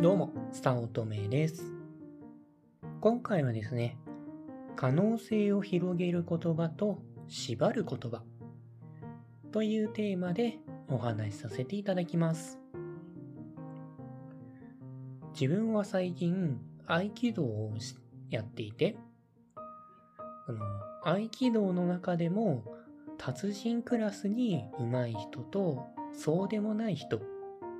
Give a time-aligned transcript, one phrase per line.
[0.00, 1.72] どうも、スタオトメです。
[3.00, 3.98] 今回はですね、
[4.76, 8.22] 可能性を広げる言葉と縛る言葉
[9.50, 10.58] というテーマで
[10.88, 12.60] お話しさせていただきます。
[15.32, 17.74] 自分は最近合気道を
[18.30, 18.96] やっていて、
[20.46, 20.64] の
[21.02, 22.62] 合気道の中でも
[23.16, 27.20] 達人クラスに上手い人とそうでもない人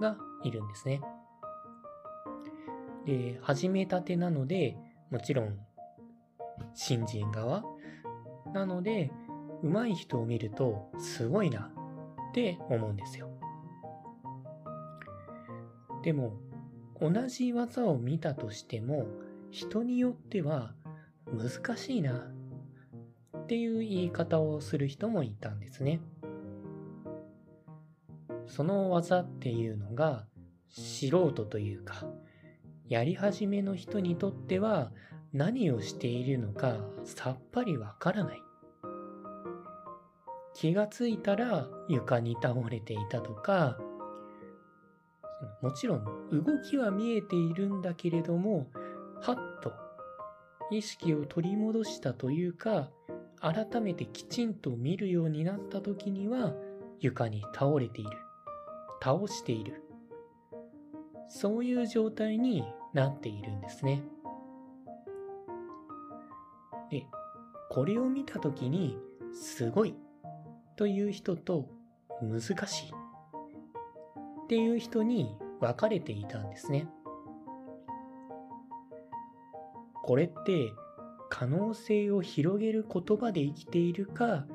[0.00, 1.00] がいるんですね。
[3.06, 4.76] で、始めたてなので、
[5.10, 5.58] もちろん、
[6.74, 7.64] 新人側
[8.52, 9.10] なので、
[9.62, 11.70] 上手い人を見ると、すごいな
[12.30, 13.28] って思うんですよ。
[16.02, 16.34] でも、
[17.00, 19.06] 同じ技を見たとしても、
[19.50, 20.74] 人によっては
[21.26, 22.30] 難しいな
[23.36, 26.00] っていう言い方をする人もいたんですね。
[28.46, 30.26] その技っていうのが
[30.68, 32.06] 素人というか
[32.88, 34.90] やり始めの人にとっては
[35.32, 38.42] 何をしているのかさっぱりわからない。
[40.54, 43.78] 気がついたら床に倒れていたとか、
[45.60, 48.70] もちろん動きは見えているんだけれども、
[49.20, 49.72] はっと
[50.70, 52.90] 意識を取り戻したというか、
[53.40, 56.54] 改めてきちんと見るようになった時には
[57.00, 58.10] 床に倒れている。
[59.02, 59.83] 倒している。
[61.28, 64.02] そういう状態になっているんですね。
[66.90, 67.06] で、
[67.70, 68.98] これを見たときに、
[69.32, 69.96] すごい
[70.76, 71.68] という人と
[72.22, 72.90] 難しい
[74.44, 76.88] っていう人に分かれていたんですね。
[80.04, 80.72] これって
[81.30, 84.46] 可能性を広げる言葉で生きているか、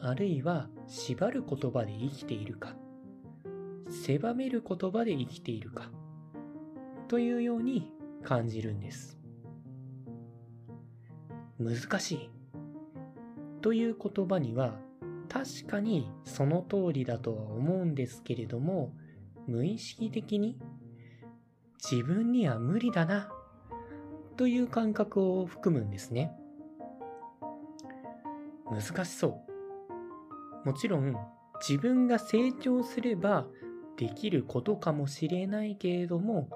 [0.00, 2.76] あるいは縛る言葉で生きているか、
[3.90, 5.90] 狭める言葉で生きているか、
[7.08, 9.18] というように感じるんです。
[11.58, 12.30] 難しい
[13.62, 14.74] という言葉には
[15.28, 18.92] 確かにその通りだとは思うんですけれども
[19.46, 20.58] 無意識的に
[21.90, 23.30] 自分には無理だな
[24.36, 26.32] という感覚を含むんですね。
[28.70, 29.40] 難しそ
[30.64, 30.66] う。
[30.66, 31.16] もちろん
[31.66, 33.46] 自分が成長すれば
[33.96, 36.50] できることかもしれないけれども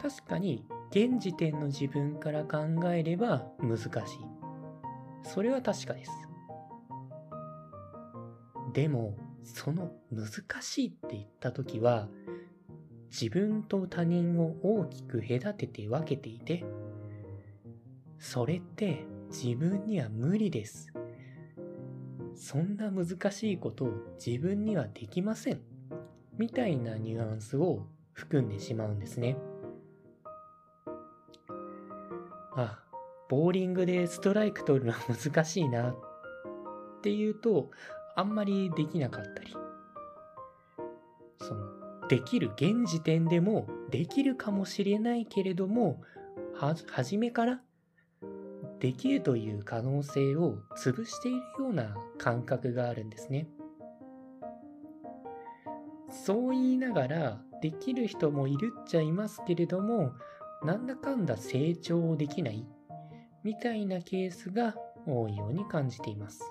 [0.00, 2.58] 確かに現時点の自分から考
[2.92, 3.90] えれば難しい。
[5.22, 6.10] それは確かです。
[8.72, 12.08] でも、その難しいって言った時は、
[13.10, 16.64] 自分と他人を大きく隔てて分けていて、
[18.18, 20.92] それって自分には無理です。
[22.34, 23.92] そんな難しいことを
[24.24, 25.60] 自分にはできません。
[26.38, 29.36] みたいなニュアンスを含んでしまうんですね。
[32.62, 32.78] あ、
[33.28, 35.96] ボーリングでストライク取るのは難しいなっ
[37.02, 37.70] ていうと、
[38.16, 39.54] あんまりできなかったり。
[41.38, 46.02] その、できる現時点でもできるかもしれないけれども、
[46.54, 47.60] は、初めから
[48.80, 53.48] できるという可能性を潰しているような感覚があるんですね。
[56.10, 60.12] そう言いながら、できる人もいるっちゃいますけれども、
[60.62, 62.66] なんだかんだ成長できない
[63.42, 64.74] みたいなケースが
[65.06, 66.42] 多いように感じています。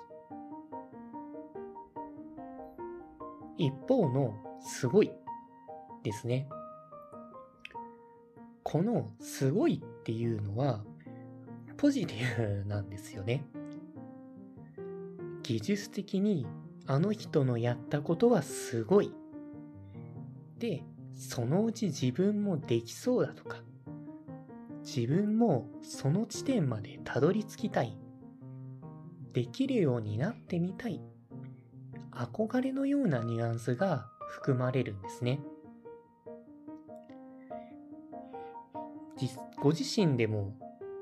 [3.58, 5.12] 一方のすごい
[6.04, 6.50] ですね。
[8.64, 10.84] このすごいっていうのは
[11.78, 13.46] ポジティブなんですよね。
[15.44, 16.48] 技術的に
[16.88, 19.12] あの人のやったことはすごい。
[20.58, 20.84] で、
[21.16, 23.58] そのうち自分もできそうだとか、
[24.96, 27.96] 自分もその地点までたどり着きたい。
[29.34, 31.00] できるようになってみたい。
[32.12, 35.40] 憧れのようなニュアンスが含まれるんですね。
[39.62, 40.56] ご自身でも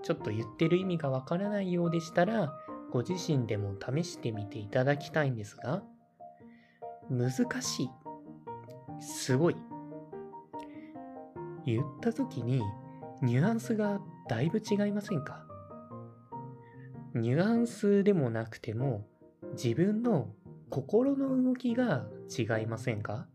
[0.03, 2.53] ちょっと言ってる意味がわからないようでしたら、
[2.91, 5.81] ご自身でも試してみていただきたいんですが、
[7.09, 7.31] 難
[7.61, 7.89] しい。
[8.99, 9.55] すごい。
[11.65, 12.61] 言った時に
[13.21, 13.99] ニュアンスが
[14.29, 15.45] だいぶ違いませんか？
[17.15, 19.07] ニュアンスでもなくても
[19.53, 20.29] 自分の
[20.69, 22.05] 心の動きが
[22.37, 23.27] 違いませんか？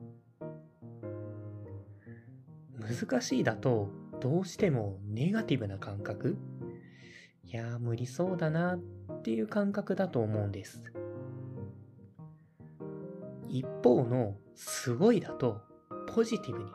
[2.79, 3.89] 難しいだと
[4.21, 6.37] どうしてもネガティブな感覚？
[7.45, 10.83] いや無理そうだなっていう感覚だと思うんです。
[13.49, 15.61] 一方のすごいだと
[16.15, 16.71] ポジティブに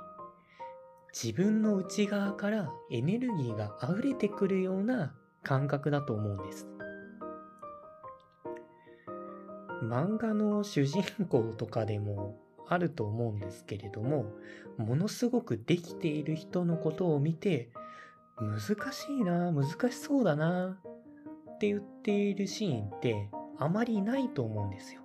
[1.14, 6.68] 自分の内側からエネルギーが溢れてくるような感覚だと思うんです。
[9.84, 14.26] 漫画の主人公とかでもあると思うんですけれども、
[14.78, 17.70] ものすごくできている人のことを見て、
[18.40, 18.60] 難
[18.92, 20.80] しいな、難しそうだな、
[21.56, 25.02] って言っているシーンってあまりないと思うんですよ。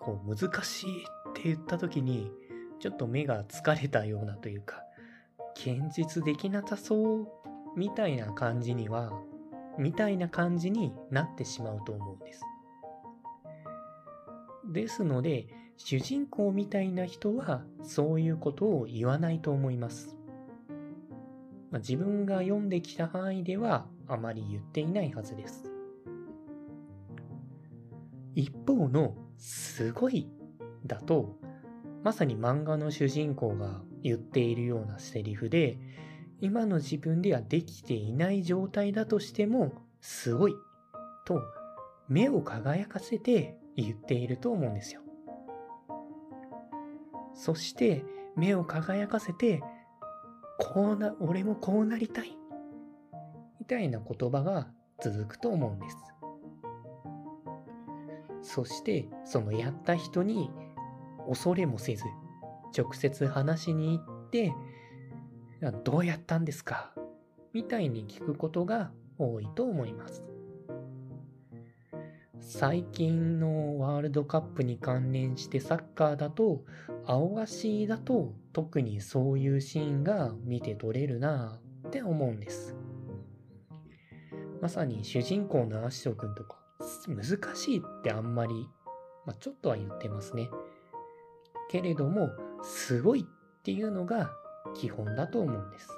[0.00, 2.30] こう、難しいって言った時に、
[2.80, 4.82] ちょっと目が疲れたようなというか、
[5.56, 7.28] 現実できなさそう
[7.76, 9.12] みたいな感じには、
[9.78, 12.42] みたいな感じになってしまうと思うんです。
[14.72, 20.16] ですので、主人公みたいな人はそういうことを言わないと思います。
[21.70, 25.70] まあ、自分が読んできた範囲ではあまり言っていないはずです。
[28.34, 30.28] 一方のすごい
[30.86, 31.36] だと、
[32.04, 35.78] まさに漫画の主人公が言っているようなセリフで、
[36.42, 39.72] 今の自分ではできていない状態だとしても、
[40.02, 40.54] すごい
[41.24, 41.40] と
[42.06, 45.00] 目を輝かせて言っていると思うんですよ。
[47.32, 48.04] そして
[48.36, 49.62] 目を輝かせて、
[50.58, 52.36] こうな、俺もこうなりたい。
[53.58, 54.68] みたいな言葉が
[55.00, 55.96] 続くと思うんです。
[58.42, 60.50] そしてそのやった人に
[61.28, 62.04] 恐れもせず
[62.76, 64.52] 直接話しに行って
[65.84, 66.92] どうやったんですか？
[67.52, 70.24] みたいに聞くことが多いと思います。
[72.40, 76.64] 最近のワールドカップに関連してサッカーだと
[77.06, 82.76] 青足だと特にそういうシーンが見て取れるなって思うんです。
[84.60, 86.58] まさに主人公のアシト君とか
[87.06, 88.68] 難しいってあんまり、
[89.24, 90.50] まあ、ちょっとは言ってますね。
[91.74, 92.30] けれども、
[92.62, 94.30] すごいっていうのが
[94.76, 95.88] 基本だと思うんです。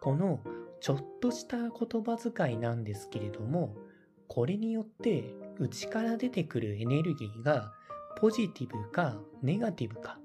[0.00, 0.40] この
[0.80, 3.76] ちょっとした言葉遣いなんですけれども、
[4.26, 7.72] これによって内から出てくるエネルギーが
[8.16, 10.18] ポジティブかネガティブか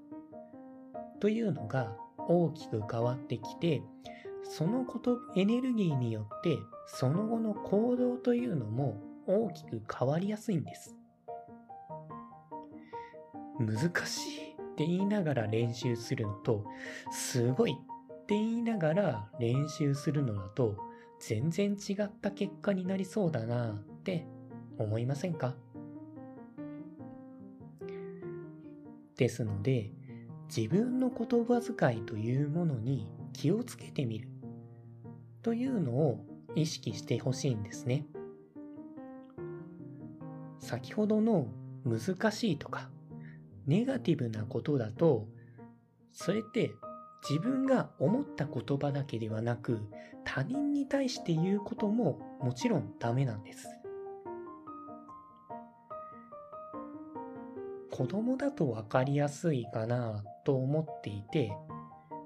[1.19, 3.83] というのが大きく変わってきて、
[4.44, 6.57] そのことエネルギーによって
[6.88, 10.95] その後の行動というのも大きく変わりやすいんです。
[13.65, 16.65] 難しいって言いながら練習するのと、
[17.12, 20.77] すごいって言いながら練習するのだと、
[21.19, 24.25] 全然違った結果になりそうだなって
[24.77, 25.56] 思いませんか？
[29.15, 29.92] ですので、
[30.56, 34.27] 自分の言葉遣いというものに気をつけてみる
[35.42, 36.25] というのを
[36.56, 38.06] 意識してほしいんですね。
[40.59, 41.48] 先ほどの
[41.86, 42.89] 難しいとか
[43.68, 45.27] ネガティブなことだと
[46.12, 46.71] それって
[47.27, 49.81] 自分が思った言葉だけではなく
[50.25, 53.68] 他人に対して言うことももちろんダメなんです。
[57.92, 61.56] 子供だと分かりやすいかなと思っていて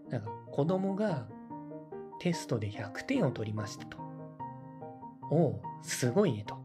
[0.09, 1.27] なんか子供が
[2.19, 3.97] テストで100点を取りましたと。
[5.29, 6.57] おう、すごいねと。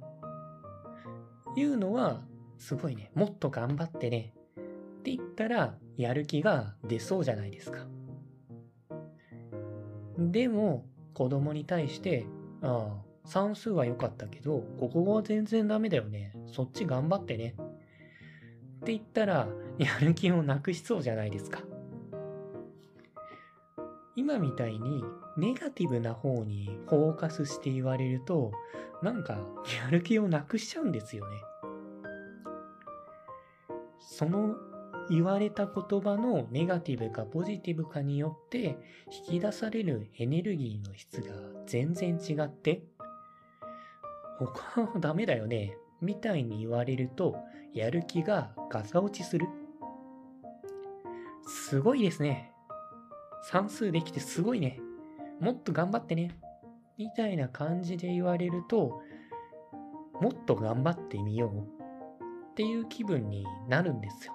[1.56, 2.22] いうのは、
[2.58, 3.10] すごいね。
[3.14, 4.34] もっと頑張ってね。
[5.02, 7.88] って言ったら、やる気が出そうじゃないですか。
[10.16, 12.24] でも、子供に対して、
[12.62, 16.32] ああ、算数は良かったけど、国語は全然ダメだよね。
[16.46, 17.56] そっち頑張ってね。
[17.56, 21.62] って言ったら、やる気をなくしそうじゃないですか。
[24.14, 25.02] 今みたいに
[25.36, 28.52] ネガティブな方にフォーカスして言われると、
[29.02, 29.40] なんか
[29.84, 31.38] やる気をなくしちゃうんですよね。
[33.98, 34.54] その
[35.10, 38.78] 言われた言葉のネガティブかポジティブかによって
[39.28, 41.34] 引き出されるエネルギーの質が
[41.66, 42.84] 全然違って、
[44.38, 47.36] 他はダメだよね、みたいに言われると
[47.74, 49.46] やる気がガサ落ちする。
[51.46, 52.52] すごいですね。
[53.44, 54.80] 算数できてすごいね。
[55.40, 56.36] もっと頑張ってね。
[56.96, 59.02] みたいな感じで言われると、
[60.20, 61.58] もっと頑張ってみよう
[62.52, 64.34] っていう気分になるんですよ。